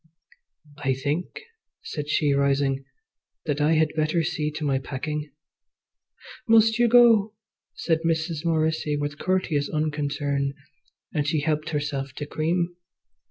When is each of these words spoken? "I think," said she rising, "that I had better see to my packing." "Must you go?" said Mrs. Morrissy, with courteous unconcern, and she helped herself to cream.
"I 0.79 0.95
think," 0.95 1.39
said 1.83 2.09
she 2.09 2.33
rising, 2.33 2.85
"that 3.45 3.61
I 3.61 3.73
had 3.73 3.93
better 3.95 4.23
see 4.23 4.49
to 4.53 4.63
my 4.65 4.79
packing." 4.79 5.29
"Must 6.47 6.79
you 6.79 6.87
go?" 6.87 7.35
said 7.75 7.99
Mrs. 8.01 8.43
Morrissy, 8.43 8.97
with 8.97 9.19
courteous 9.19 9.69
unconcern, 9.69 10.55
and 11.13 11.27
she 11.27 11.41
helped 11.41 11.69
herself 11.69 12.13
to 12.13 12.25
cream. 12.25 12.75